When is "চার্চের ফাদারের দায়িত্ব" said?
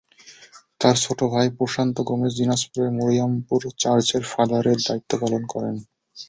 3.81-5.11